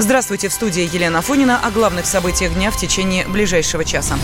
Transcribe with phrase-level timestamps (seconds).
[0.00, 4.16] Здравствуйте, в студии Елена Фонина о главных событиях дня в течение ближайшего часа.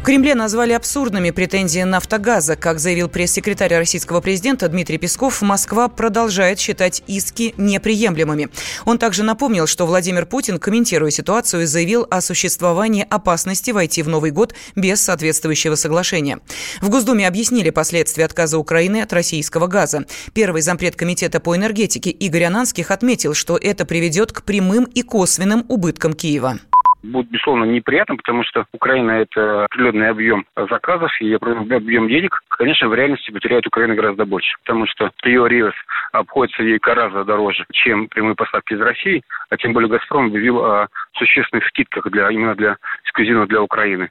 [0.00, 2.56] В Кремле назвали абсурдными претензии «Нафтогаза».
[2.56, 8.48] Как заявил пресс-секретарь российского президента Дмитрий Песков, Москва продолжает считать иски неприемлемыми.
[8.86, 14.30] Он также напомнил, что Владимир Путин, комментируя ситуацию, заявил о существовании опасности войти в Новый
[14.30, 16.38] год без соответствующего соглашения.
[16.80, 20.06] В Госдуме объяснили последствия отказа Украины от российского газа.
[20.32, 25.66] Первый зампред комитета по энергетике Игорь Ананских отметил, что это приведет к прямым и косвенным
[25.68, 26.58] убыткам Киева
[27.02, 32.40] будет, безусловно, неприятно, потому что Украина– это определенный объем заказов и объем денег.
[32.48, 35.76] Конечно, в реальности потеряет Украина гораздо больше, потому что ее реверс
[36.12, 40.88] обходится ей гораздо дороже, чем прямые поставки из России, а тем более «Газпром» объявил о
[41.14, 44.10] существенных скидках для, именно для эксклюзивно для Украины.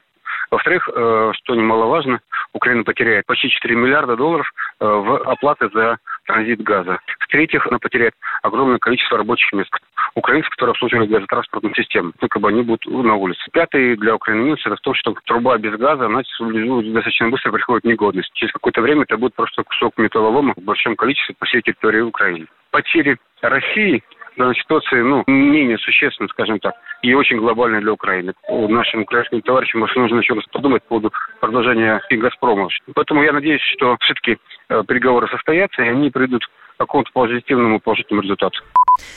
[0.50, 2.20] Во-вторых, э, что немаловажно,
[2.52, 6.98] Украина потеряет почти 4 миллиарда долларов э, в оплаты за транзит газа.
[7.20, 9.70] В-третьих, она потеряет огромное количество рабочих мест.
[10.14, 13.40] Украинцев, которые обслуживают газотранспортную систему, только бы они будут на улице.
[13.52, 17.84] Пятый для Украины минус это в том, что труба без газа, она достаточно быстро приходит
[17.84, 18.32] в негодность.
[18.34, 22.46] Через какое-то время это будет просто кусок металлолома в большом количестве по всей территории Украины.
[22.72, 24.02] Потери России
[24.36, 28.32] данной ситуации, ну, менее существенно, скажем так, и очень глобальная для Украины.
[28.48, 32.68] Нашим украинским товарищам может нужно еще раз подумать по поводу продолжения и «Газпрома».
[32.94, 38.22] Поэтому я надеюсь, что все-таки э, переговоры состоятся, и они придут к какому-то позитивному, положительному
[38.22, 38.60] результату.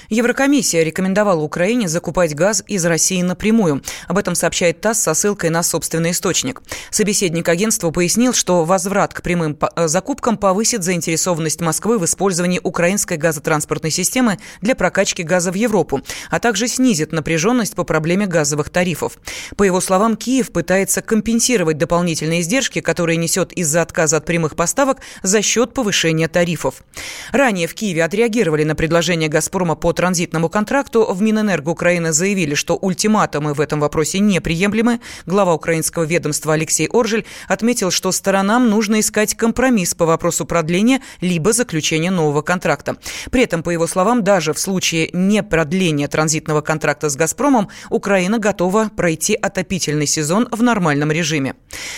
[0.09, 3.81] Еврокомиссия рекомендовала Украине закупать газ из России напрямую.
[4.07, 6.61] Об этом сообщает ТАСС со ссылкой на собственный источник.
[6.91, 13.17] Собеседник агентства пояснил, что возврат к прямым э, закупкам повысит заинтересованность Москвы в использовании украинской
[13.17, 19.17] газотранспортной системы для прокачки газа в Европу, а также снизит напряженность по проблеме газовых тарифов.
[19.57, 24.99] По его словам, Киев пытается компенсировать дополнительные издержки, которые несет из-за отказа от прямых поставок
[25.21, 26.83] за счет повышения тарифов.
[27.31, 32.55] Ранее в Киеве отреагировали на предложение «Газпрома» Газпрома по транзитному контракту в Минэнерго Украины заявили,
[32.55, 34.99] что ультиматумы в этом вопросе неприемлемы.
[35.25, 41.53] Глава украинского ведомства Алексей Оржель отметил, что сторонам нужно искать компромисс по вопросу продления либо
[41.53, 42.95] заключения нового контракта.
[43.31, 48.39] При этом, по его словам, даже в случае не продления транзитного контракта с «Газпромом» Украина
[48.39, 51.55] готова пройти отопительный сезон в нормальном режиме.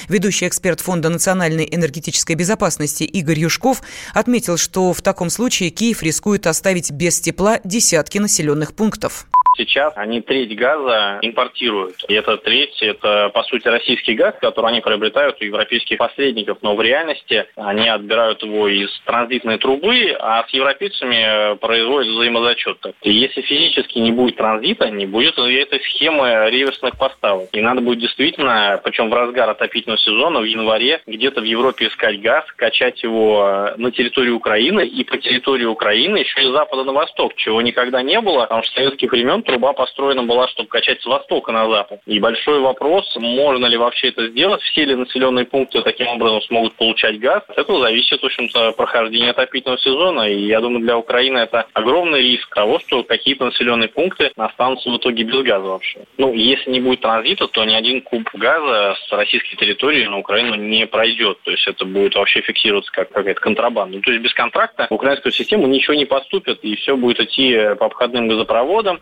[0.10, 3.82] Ведущий эксперт Фонда национальной энергетической безопасности Игорь Юшков
[4.14, 9.28] отметил, что в таком случае Киев рискует оставить без тепла десятки населенных пунктов.
[9.58, 11.96] Сейчас они треть газа импортируют.
[12.08, 16.60] И эта треть– это, по сути, российский газ, который они приобретают у европейских посредников.
[16.62, 22.78] Но в реальности они отбирают его из транзитной трубы, а с европейцами производят взаимозачет.
[23.02, 27.50] И если физически не будет транзита, не будет этой схемы реверсных поставок.
[27.54, 32.22] И надо будет действительно, причем в разгар отопительного сезона, в январе, где-то в Европе искать
[32.22, 36.94] газ, качать его на территории Украины и по территории Украины еще и с запада на
[36.94, 41.02] восток, чего никогда не было, потому что с советских времен труба построена была, чтобы качать
[41.02, 42.02] с востока на запад.
[42.06, 46.76] И большой вопрос, можно ли вообще это сделать, все ли населенные пункты таким образом смогут
[46.76, 47.44] получать газ.
[47.56, 50.30] Этого зависит, в общем-то, прохождение отопительного сезона.
[50.30, 54.98] И я думаю, для Украины это огромный риск того, что какие-то населенные пункты останутся в
[54.98, 56.00] итоге без газа вообще.
[56.18, 60.56] Ну, если не будет транзита, то ни один куб газа с российской территории на Украину
[60.56, 61.40] не пройдет.
[61.44, 63.98] То есть это будет вообще фиксироваться как какая-то контрабанда.
[63.98, 67.76] Ну, то есть без контракта в украинскую систему ничего не поступит, и все будет идти
[67.80, 69.00] по обходным газопроводам.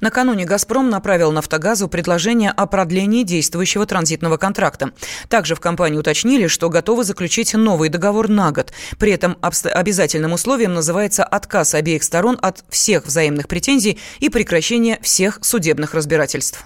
[0.00, 4.92] Накануне «Газпром» направил «Нафтогазу» предложение о продлении действующего транзитного контракта.
[5.28, 8.72] Также в компании уточнили, что готовы заключить новый договор на год.
[8.98, 15.38] При этом обязательным условием называется отказ обеих сторон от всех взаимных претензий и прекращение всех
[15.42, 16.64] судебных разбирательств.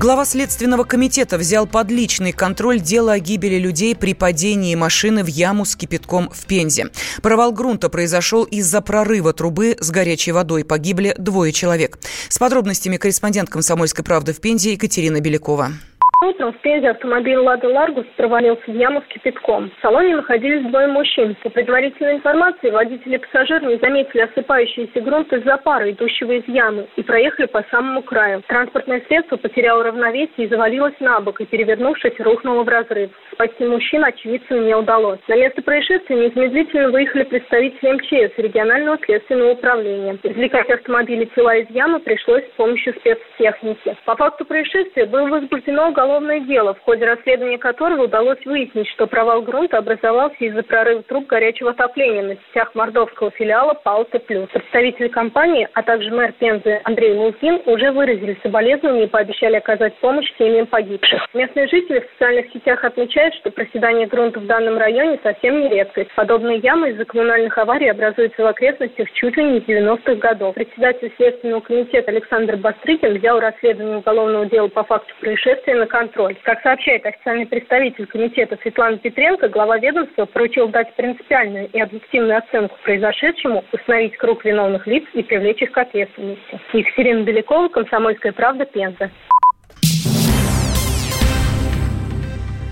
[0.00, 5.26] Глава Следственного комитета взял под личный контроль дело о гибели людей при падении машины в
[5.26, 6.88] яму с кипятком в Пензе.
[7.20, 10.64] Провал грунта произошел из-за прорыва трубы с горячей водой.
[10.64, 11.98] Погибли двое человек.
[12.30, 15.74] С подробностями корреспондент «Комсомольской правды» в Пензе Екатерина Белякова.
[16.22, 19.70] Утром в Пензе автомобиль «Лада Ларгус» провалился в яму с кипятком.
[19.70, 21.34] В салоне находились двое мужчин.
[21.42, 26.86] По предварительной информации, водители и пассажир не заметили осыпающийся грунт из-за пара, идущего из ямы,
[26.96, 28.42] и проехали по самому краю.
[28.48, 33.10] Транспортное средство потеряло равновесие и завалилось на бок, и, перевернувшись, рухнуло в разрыв.
[33.32, 35.20] Спасти мужчин очевидцам не удалось.
[35.26, 40.18] На место происшествия незамедлительно выехали представители МЧС регионального следственного управления.
[40.22, 43.96] Извлекать автомобили тела из ямы пришлось с помощью спецтехники.
[44.04, 49.06] По факту происшествия было возбуждено уголовное уголовное дело, в ходе расследования которого удалось выяснить, что
[49.06, 54.48] провал грунта образовался из-за прорыва труб горячего отопления на сетях мордовского филиала «Палта Плюс».
[54.48, 60.26] Представители компании, а также мэр Пензы Андрей Мулкин уже выразили соболезнования и пообещали оказать помощь
[60.36, 61.28] семьям погибших.
[61.32, 66.10] Местные жители в социальных сетях отмечают, что проседание грунта в данном районе совсем не редкость.
[66.16, 70.54] Подобные ямы из-за коммунальных аварий образуются в окрестностях чуть ли не 90-х годов.
[70.54, 76.36] Председатель Следственного комитета Александр Бастрыкин взял расследование уголовного дела по факту происшествия на контроль.
[76.44, 82.76] Как сообщает официальный представитель комитета Светлана Петренко, глава ведомства поручил дать принципиальную и объективную оценку
[82.84, 86.60] произошедшему, установить круг виновных лиц и привлечь их к ответственности.
[86.72, 89.10] Екатерина Белякова, Комсомольская правда, Пенза.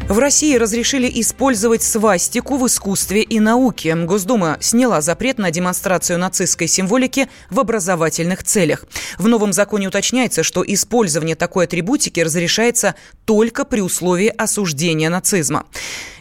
[0.08, 3.94] В России разрешили использовать свастику в искусстве и науке.
[3.94, 8.87] Госдума сняла запрет на демонстрацию нацистской символики в образовательных целях.
[9.19, 12.94] В новом законе уточняется, что использование такой атрибутики разрешается
[13.26, 15.64] только при условии осуждения нацизма.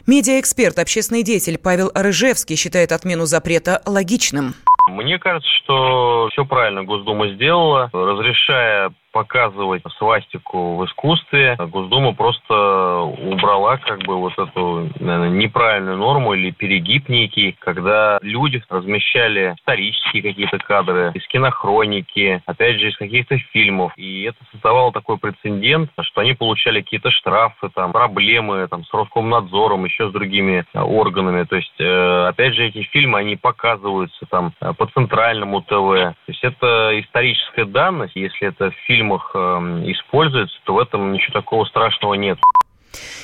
[0.05, 4.53] Медиаэксперт, общественный деятель Павел Рыжевский считает отмену запрета логичным.
[4.89, 13.77] Мне кажется, что все правильно Госдума сделала, разрешая показывать свастику в искусстве, Госдума просто убрала
[13.77, 20.59] как бы вот эту наверное, неправильную норму или перегиб некий, когда люди размещали исторические какие-то
[20.59, 23.91] кадры из кинохроники, опять же, из каких-то фильмов.
[23.97, 29.85] И это создавало такой прецедент, что они получали какие-то штрафы, там, проблемы там, с Роскомнадзором,
[29.85, 31.43] еще с другими органами.
[31.43, 35.69] То есть, э, опять же, эти фильмы, они показываются там по центральному ТВ.
[35.69, 38.15] То есть это историческая данность.
[38.15, 39.37] Если это фильм фильмах э,
[39.91, 42.37] используется, то в этом ничего такого страшного нет.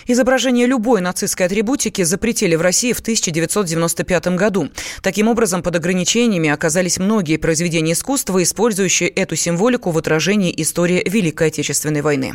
[0.06, 4.69] Изображение любой нацистской атрибутики запретили в России в 1995 году.
[5.01, 11.47] Таким образом, под ограничениями оказались многие произведения искусства, использующие эту символику в отражении истории Великой
[11.47, 12.33] Отечественной войны.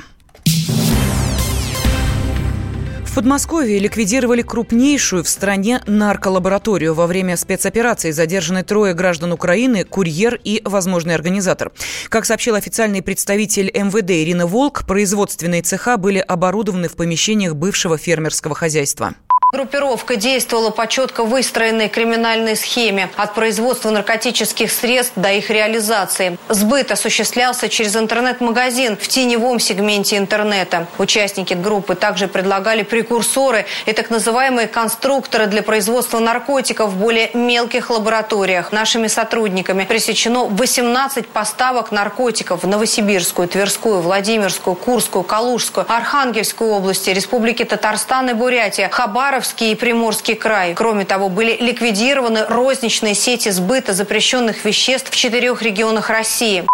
[3.19, 6.94] Подмосковье ликвидировали крупнейшую в стране нарколабораторию.
[6.94, 11.73] Во время спецоперации задержаны трое граждан Украины, курьер и возможный организатор.
[12.11, 18.55] Как сообщил официальный представитель МВД Ирина Волк, производственные цеха были оборудованы в помещениях бывшего фермерского
[18.55, 19.15] хозяйства.
[19.50, 26.37] Группировка действовала по четко выстроенной криминальной схеме от производства наркотических средств до их реализации.
[26.50, 30.87] Сбыт осуществлялся через интернет-магазин в теневом сегменте интернета.
[30.99, 37.89] Участники группы также предлагали прекурсоры и так называемые конструкторы для производства наркотиков в более мелких
[37.89, 38.71] лабораториях.
[38.71, 47.65] Нашими сотрудниками пресечено 18 поставок наркотиков в Новосибирскую, Тверскую, Владимирскую, Курскую, Калужскую, Архангельскую области, Республики
[47.65, 50.75] Татарстан и Бурятия, Хабаров, Хабаровский и Приморский край.
[50.75, 56.64] Кроме того, были ликвидированы розничные сети сбыта запрещенных веществ в четырех регионах России.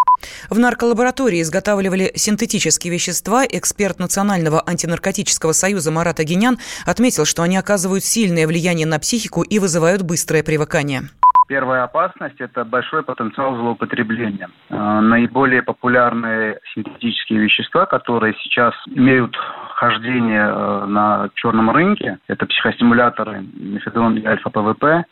[0.49, 3.45] В нарколаборатории изготавливали синтетические вещества.
[3.45, 6.57] Эксперт Национального антинаркотического союза Марат Агинян
[6.87, 11.03] отметил, что они оказывают сильное влияние на психику и вызывают быстрое привыкание.
[11.47, 14.49] Первая опасность– это большой потенциал злоупотребления.
[14.69, 19.35] Э, наиболее популярные синтетические вещества, которые сейчас имеют
[19.75, 25.03] хождение э, на черном рынке, это психостимуляторы мефедрон и альфа-ПВП,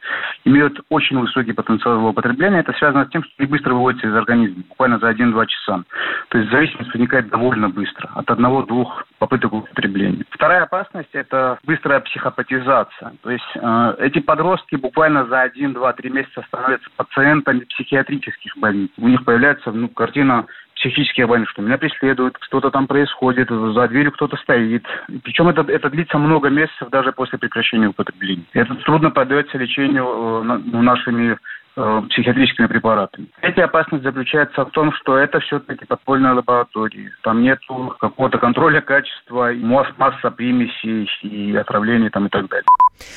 [0.46, 2.60] имеют очень высокий потенциал злоупотребления.
[2.60, 5.84] Это связано с тем, что они быстро выводятся из организма, буквально за 1-2 часа.
[6.30, 10.24] То есть зависимость возникает довольно быстро, от одного-двух попыток употребления.
[10.30, 13.14] Вторая опасность– это быстрая психопатизация.
[13.22, 18.92] То есть э, эти подростки буквально за 1-2-3 месяца становятся пациентами психиатрических больниц.
[18.98, 20.46] У них появляется ну, картина
[20.84, 24.86] психических больных, что меня преследуют, что-то там происходит, за дверью кто-то стоит.
[25.24, 28.44] Причем это, это длится много месяцев даже после прекращения употребления.
[28.54, 30.44] Это трудно поддается лечению э,
[30.82, 31.38] нашими
[31.76, 33.30] Э, психиатрическими препаратами.
[33.42, 37.12] Третья опасность заключается в том, что это все-таки подпольная лаборатория.
[37.24, 37.58] Там нет
[38.00, 42.66] какого-то контроля качества, масса примесей и отравлений там, и так далее.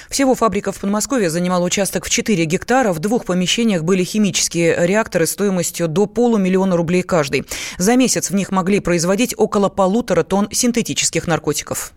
[0.09, 2.95] Всего фабрика в Подмосковье занимала участок в 4 гектара.
[2.95, 7.45] В двух помещениях были химические реакторы стоимостью до полумиллиона рублей каждый.
[7.77, 11.93] За месяц в них могли производить около полутора тонн синтетических наркотиков.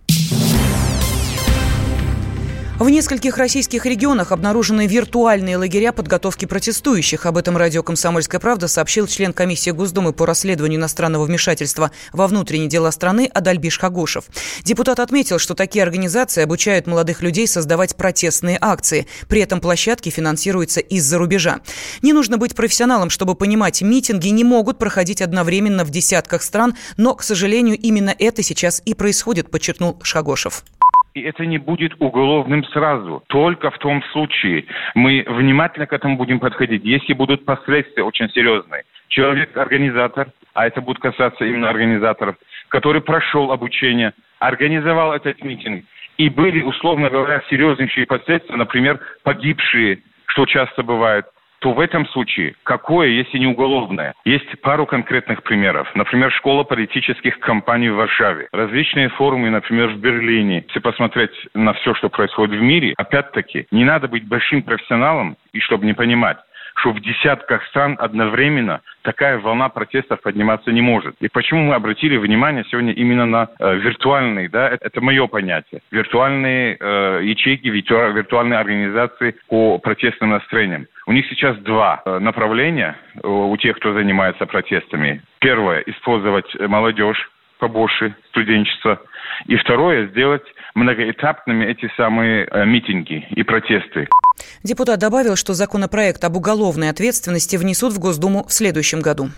[2.79, 7.25] В нескольких российских регионах обнаружены виртуальные лагеря подготовки протестующих.
[7.25, 12.69] Об этом радио «Комсомольская правда» сообщил член комиссии Госдумы по расследованию иностранного вмешательства во внутренние
[12.69, 14.24] дела страны Адальбиш Хагошев.
[14.63, 19.07] Депутат отметил, что такие организации обучают молодых людей создавать протестные акции.
[19.27, 21.59] При этом площадки финансируются из-за рубежа.
[22.01, 27.13] Не нужно быть профессионалом, чтобы понимать, митинги не могут проходить одновременно в десятках стран, но,
[27.13, 30.63] к сожалению, именно это сейчас и происходит, подчеркнул Шагошев
[31.13, 33.24] и это не будет уголовным сразу.
[33.28, 38.84] Только в том случае мы внимательно к этому будем подходить, если будут последствия очень серьезные.
[39.08, 42.36] Человек-организатор, а это будет касаться именно организаторов,
[42.70, 45.86] который прошел обучение, организовал этот митинг,
[46.18, 51.25] и были, условно говоря, серьезнейшие последствия, например, погибшие, что часто бывает,
[51.60, 54.13] то в этом случае какое, если не уголовное?
[54.25, 55.89] Есть пару конкретных примеров.
[55.96, 58.48] Например, школа политических кампаний в Варшаве.
[58.51, 60.63] Различные форумы, например, в Берлине.
[60.68, 65.60] Если посмотреть на все, что происходит в мире, опять-таки, не надо быть большим профессионалом, и
[65.60, 66.38] чтобы не понимать,
[66.79, 71.15] что в десятках стран одновременно такая волна протестов подниматься не может.
[71.19, 75.81] И почему мы обратили внимание сегодня именно на э, виртуальные, да, это, это мое понятие,
[75.91, 80.88] виртуальные э, ячейки, виртуальные организации по протестным настроениям.
[81.05, 85.21] У них сейчас два э, направления э, у тех, кто занимается протестами.
[85.39, 89.01] Первое– использовать молодежь побольше студенчества.
[89.45, 90.43] И второе, сделать
[90.75, 94.07] многоэтапными эти самые э, митинги и протесты.
[94.63, 99.31] Депутат добавил, что законопроект об уголовной ответственности внесут в Госдуму в следующем году.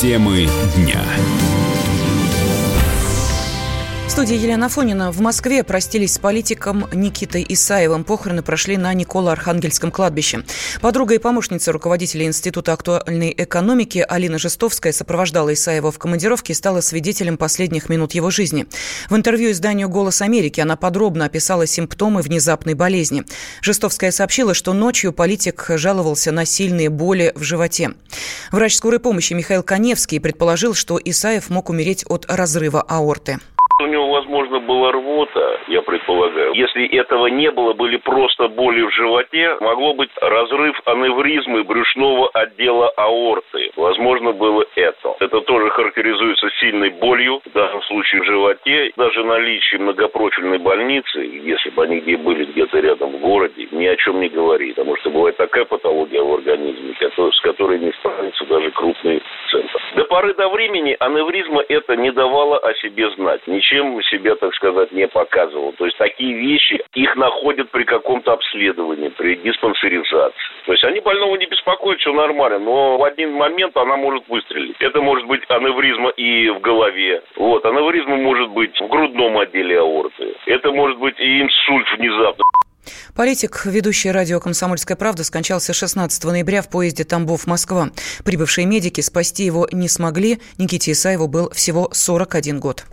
[0.00, 1.04] Темы дня
[4.10, 5.12] студии Елена Фонина.
[5.12, 8.02] В Москве простились с политиком Никитой Исаевым.
[8.02, 10.42] Похороны прошли на Николо-Архангельском кладбище.
[10.80, 16.80] Подруга и помощница руководителя Института актуальной экономики Алина Жестовская сопровождала Исаева в командировке и стала
[16.80, 18.66] свидетелем последних минут его жизни.
[19.08, 23.22] В интервью изданию «Голос Америки» она подробно описала симптомы внезапной болезни.
[23.62, 27.92] Жестовская сообщила, что ночью политик жаловался на сильные боли в животе.
[28.50, 33.38] Врач скорой помощи Михаил Коневский предположил, что Исаев мог умереть от разрыва аорты.
[33.80, 36.52] У него, возможно, была рвота, я предполагаю.
[36.54, 42.90] Если этого не было, были просто боли в животе, могло быть разрыв аневризмы брюшного отдела
[42.96, 43.70] аорты.
[43.76, 45.14] Возможно, было это.
[45.20, 48.92] Это тоже характеризуется сильной болью, в данном случае в животе.
[48.96, 53.96] Даже наличие многопрофильной больницы, если бы они где были где-то рядом в городе, ни о
[53.96, 54.76] чем не говорит.
[54.76, 59.19] Потому что бывает такая патология в организме, с которой не справится даже крупный.
[59.94, 63.40] До поры до времени аневризма это не давала о себе знать.
[63.46, 65.72] Ничем себя, так сказать, не показывал.
[65.72, 70.36] То есть такие вещи, их находят при каком-то обследовании, при диспансеризации.
[70.66, 74.76] То есть они больного не беспокоят, все нормально, но в один момент она может выстрелить.
[74.80, 77.22] Это может быть аневризма и в голове.
[77.36, 80.34] Вот, аневризма может быть в грудном отделе аорты.
[80.46, 82.44] Это может быть и инсульт внезапно.
[83.14, 87.90] Политик, ведущий радио «Комсомольская правда», скончался 16 ноября в поезде Тамбов-Москва.
[88.24, 90.40] Прибывшие медики спасти его не смогли.
[90.58, 92.86] Никите Исаеву был всего 41 год.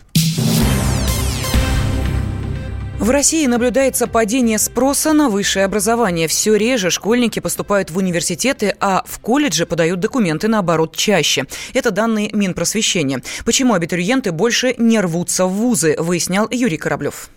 [3.00, 6.28] В России наблюдается падение спроса на высшее образование.
[6.28, 11.46] Все реже школьники поступают в университеты, а в колледже подают документы, наоборот, чаще.
[11.74, 13.22] Это данные Минпросвещения.
[13.46, 17.30] Почему абитуриенты больше не рвутся в вузы, выяснял Юрий Кораблев.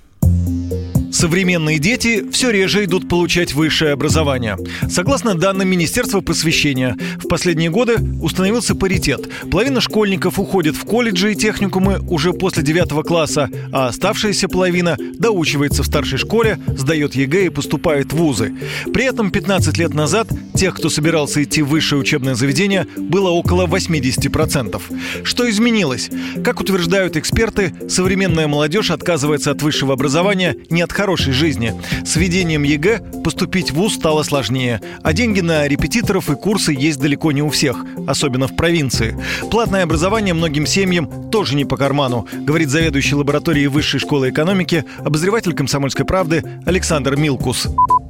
[1.21, 4.57] Современные дети все реже идут получать высшее образование.
[4.89, 9.29] Согласно данным Министерства просвещения, в последние годы установился паритет.
[9.51, 15.83] Половина школьников уходит в колледжи и техникумы уже после 9 класса, а оставшаяся половина доучивается
[15.83, 18.55] в старшей школе, сдает ЕГЭ и поступает в вузы.
[18.91, 23.67] При этом 15 лет назад тех, кто собирался идти в высшее учебное заведение, было около
[23.67, 24.81] 80%.
[25.25, 26.09] Что изменилось?
[26.43, 31.73] Как утверждают эксперты, современная молодежь отказывается от высшего образования не от хорошей жизни.
[32.05, 37.01] С введением ЕГЭ поступить в ВУЗ стало сложнее, а деньги на репетиторов и курсы есть
[37.01, 39.17] далеко не у всех, особенно в провинции.
[39.51, 45.53] Платное образование многим семьям тоже не по карману, говорит заведующий лабораторией Высшей школы экономики, обозреватель
[45.53, 47.67] «Комсомольской правды» Александр Милкус.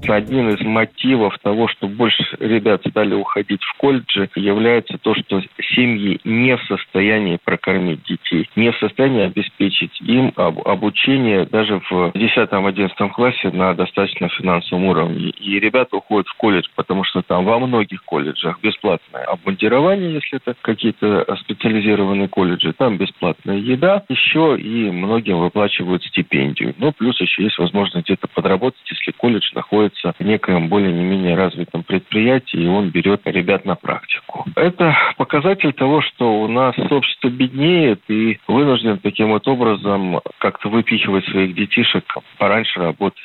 [0.06, 5.40] Один из мотивов того, что больше ребят стали уходить в колледжи, является то, что
[5.74, 12.89] семьи не в состоянии прокормить детей, не в состоянии обеспечить им обучение даже в 10-11
[12.94, 15.30] классе на достаточно финансовом уровне.
[15.30, 20.54] И ребята уходят в колледж, потому что там во многих колледжах бесплатное обмундирование, если это
[20.60, 26.74] какие-то специализированные колледжи, там бесплатная еда, еще и многим выплачивают стипендию.
[26.78, 31.34] Ну, плюс еще есть возможность где-то подработать, если колледж находится в некоем более не менее
[31.34, 34.44] развитом предприятии, и он берет ребят на практику.
[34.56, 41.24] Это показатель того, что у нас общество беднеет и вынужден таким вот образом как-то выпихивать
[41.26, 42.04] своих детишек
[42.38, 43.18] пораньше работать.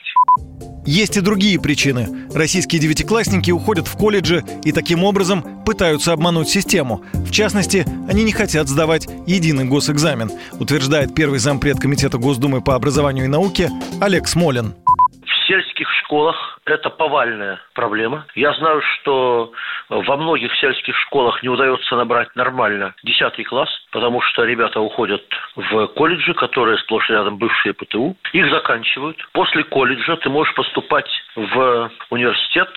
[0.85, 2.29] Есть и другие причины.
[2.33, 7.03] Российские девятиклассники уходят в колледжи и таким образом пытаются обмануть систему.
[7.13, 13.25] В частности, они не хотят сдавать единый госэкзамен, утверждает первый зампред Комитета Госдумы по образованию
[13.25, 14.75] и науке Олег Смолин.
[15.23, 18.25] В сельских школах это повальная проблема.
[18.35, 19.51] Я знаю, что
[19.89, 25.23] во многих сельских школах не удается набрать нормально 10 класс, потому что ребята уходят
[25.55, 28.17] в колледжи, которые сплошь рядом бывшие ПТУ.
[28.33, 29.17] Их заканчивают.
[29.31, 32.69] После колледжа ты можешь поступать в университет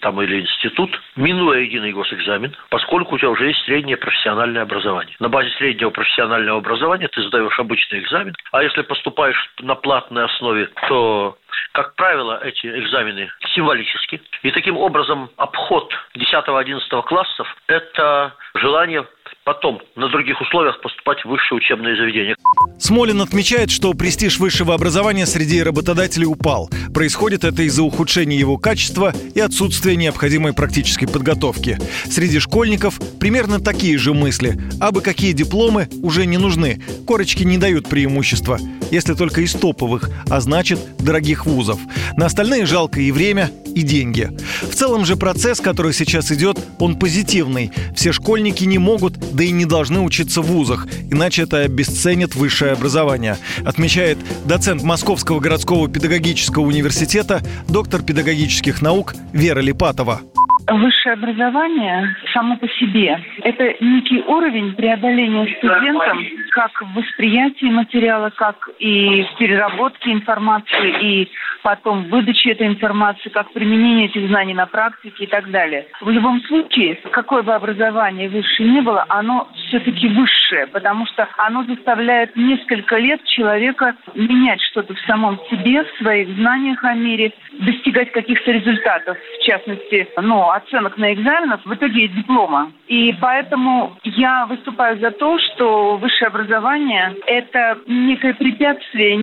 [0.00, 5.16] там или институт, минуя единый госэкзамен, поскольку у тебя уже есть среднее профессиональное образование.
[5.18, 10.68] На базе среднего профессионального образования ты сдаешь обычный экзамен, а если поступаешь на платной основе,
[10.88, 11.36] то
[11.72, 14.20] как правило, эти экзамены символически.
[14.42, 19.06] И таким образом обход 10-11 классов– это желание
[19.44, 22.36] потом на других условиях поступать в высшее учебное заведение.
[22.78, 26.68] Смолин отмечает, что престиж высшего образования среди работодателей упал.
[26.94, 31.78] Происходит это из-за ухудшения его качества и отсутствия необходимой практической подготовки.
[32.04, 34.54] Среди школьников примерно такие же мысли.
[34.80, 36.80] Абы какие дипломы уже не нужны.
[37.06, 38.58] Корочки не дают преимущества,
[38.90, 41.78] если только из топовых, а значит, дорогих вузов.
[42.16, 44.30] На остальные жалко и время, и деньги.
[44.62, 47.72] В целом же процесс, который сейчас идет, он позитивный.
[47.94, 52.72] Все школьники не могут, да и не должны учиться в вузах, иначе это обесценит высшее
[52.72, 60.20] образование, отмечает доцент Московского городского педагогического университета, доктор педагогических наук Вера Липатова.
[60.68, 68.68] Высшее образование само по себе– это некий уровень преодоления студентам как в восприятии материала, как
[68.78, 71.30] и в переработке информации, и
[71.62, 75.86] потом в выдаче этой информации, как применение этих знаний на практике и так далее.
[76.00, 81.64] В любом случае, какое бы образование высшее ни было, оно все-таки высшее, потому что оно
[81.64, 88.12] заставляет несколько лет человека менять что-то в самом себе, в своих знаниях о мире, достигать
[88.12, 92.72] каких-то результатов, в частности, ну, оценок на экзаменах, в итоге диплома.
[92.88, 99.22] И поэтому я выступаю за то, что высшее образование– это некое препятствие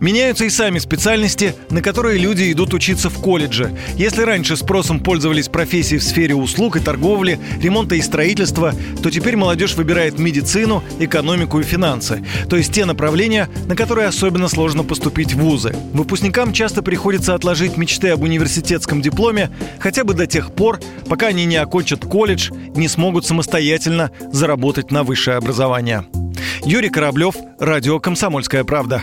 [0.00, 3.76] Меняются и сами специальности, на которые люди идут учиться в колледже.
[3.96, 9.36] Если раньше спросом пользовались профессии в сфере услуг и торговли, ремонта и строительства, то теперь
[9.36, 12.24] молодежь выбирает медицину, экономику и финансы.
[12.48, 15.74] То есть те направления, на которые особенно сложно поступить в вузы.
[15.92, 21.44] Выпускникам часто приходится отложить мечты об университетском дипломе хотя бы до тех пор, пока они
[21.44, 26.04] не окончат колледж не смогут самостоятельно заработать на высшее образование.
[26.64, 29.02] Юрий Кораблев, Радио «Комсомольская правда».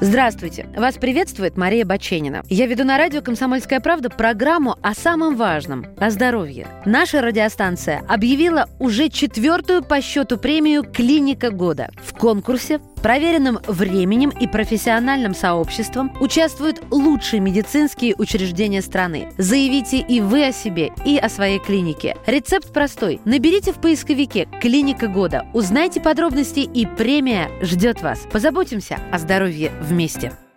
[0.00, 0.68] Здравствуйте!
[0.76, 2.42] Вас приветствует Мария Баченина.
[2.48, 6.66] Я веду на радио «Комсомольская правда» программу о самом важном– о здоровье.
[6.84, 11.90] Наша радиостанция объявила уже четвертую по счету премию «Клиника года».
[12.04, 19.28] В конкурсе проверенным временем и профессиональным сообществом участвуют лучшие медицинские учреждения страны.
[19.38, 22.16] Заявите и вы о себе, и о своей клинике.
[22.26, 23.20] Рецепт простой.
[23.24, 28.26] Наберите в поисковике «Клиника года», узнайте подробности и премия ждет вас.
[28.32, 30.32] Позаботимся о здоровье вместе.